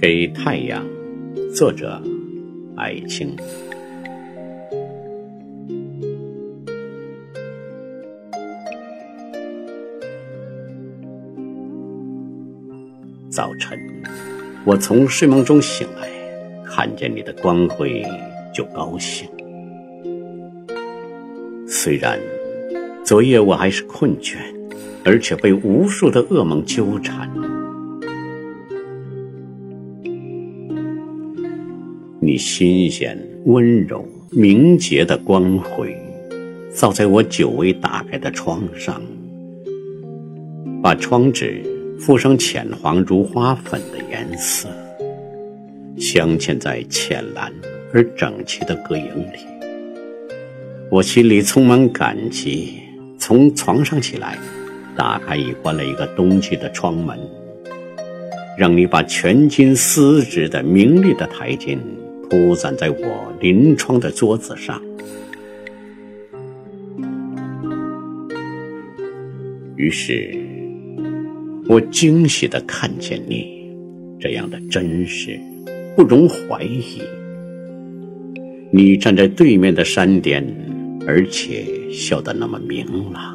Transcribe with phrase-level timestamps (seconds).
[0.00, 0.86] 给太阳，
[1.52, 2.00] 作者：
[2.76, 3.34] 艾青。
[13.28, 13.76] 早晨，
[14.64, 16.08] 我从睡梦中醒来，
[16.64, 18.04] 看见你的光辉
[18.54, 19.28] 就高兴。
[21.66, 22.20] 虽然
[23.08, 24.36] 昨夜我还是困倦，
[25.02, 27.26] 而且被无数的噩梦纠缠。
[32.20, 35.96] 你新鲜、温柔、明洁的光辉，
[36.74, 39.00] 照在我久未打开的窗上，
[40.82, 41.62] 把窗纸
[41.98, 44.68] 覆上浅黄如花粉的颜色，
[45.96, 47.50] 镶嵌在浅蓝
[47.90, 49.38] 而整齐的隔影里。
[50.90, 52.82] 我心里充满感激，
[53.28, 54.38] 从床上起来，
[54.96, 57.14] 打开已关了一个冬季的窗门，
[58.56, 61.76] 让你把全金丝质的明丽的台巾。
[62.30, 64.80] 铺散在我临窗的桌子上，
[69.76, 70.34] 于是，
[71.68, 73.70] 我惊喜的看见你，
[74.18, 75.38] 这样的真实，
[75.94, 77.02] 不容怀疑。
[78.72, 80.42] 你站在对面的山巅，
[81.08, 83.34] 而且笑得那么明朗。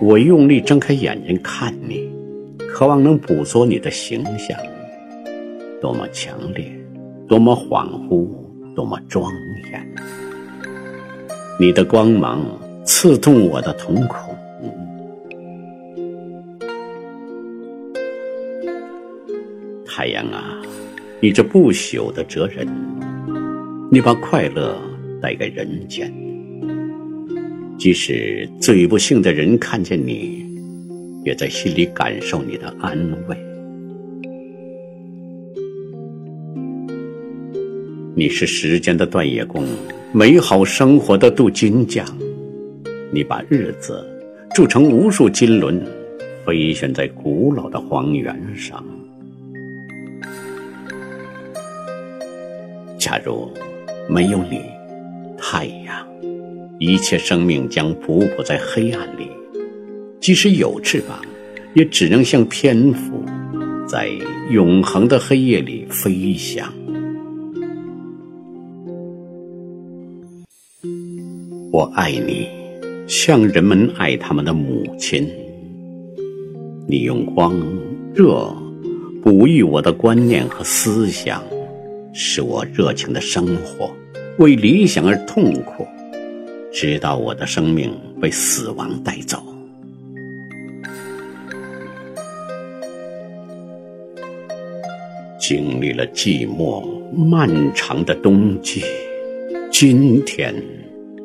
[0.00, 2.08] 我用力睁开眼睛看你，
[2.68, 4.56] 渴望能捕捉你的形象，
[5.80, 6.70] 多么强烈！
[7.26, 8.28] 多么恍惚，
[8.76, 9.32] 多么庄
[9.72, 9.84] 严！
[11.58, 12.40] 你的光芒
[12.84, 14.32] 刺痛我的瞳孔。
[19.84, 20.62] 太阳啊，
[21.18, 22.64] 你这不朽的哲人，
[23.90, 24.80] 你把快乐
[25.20, 26.29] 带给人间。
[27.80, 30.44] 即使最不幸的人看见你，
[31.24, 32.94] 也在心里感受你的安
[33.26, 33.34] 慰。
[38.14, 39.64] 你是时间的断叶工，
[40.12, 42.06] 美好生活的镀金匠。
[43.10, 44.06] 你把日子
[44.54, 45.82] 铸成无数金轮，
[46.44, 48.84] 飞旋在古老的荒原上。
[52.98, 53.50] 假如
[54.06, 54.60] 没有你，
[55.38, 56.06] 太阳，
[56.82, 59.26] 一切生命将匍匐在黑暗里；
[60.18, 61.20] 即使有翅膀，
[61.74, 63.22] 也只能像蝙蝠，
[63.86, 64.08] 在
[64.48, 66.72] 永恒的黑夜里飞翔。
[71.70, 72.48] 我爱你，
[73.06, 75.28] 像人们爱他们的母亲。
[76.88, 77.54] 你用光、
[78.14, 78.50] 热
[79.22, 81.44] 哺育我的观念和思想，
[82.14, 83.94] 使我热情的生活，
[84.38, 85.86] 为理想而痛苦，
[86.72, 89.42] 直到我的生命被死亡带走。
[95.38, 98.82] 经历了寂寞漫长的冬季，
[99.70, 100.54] 今天。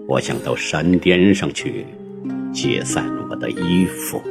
[0.07, 1.85] 我想到山巅上去，
[2.53, 4.21] 解散我的衣服，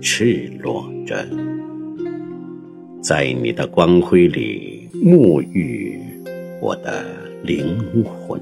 [0.00, 1.26] 赤裸着，
[3.02, 6.00] 在你的光辉里沐浴
[6.60, 7.04] 我的
[7.42, 8.40] 灵魂。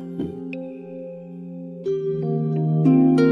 [2.82, 3.29] Thank you.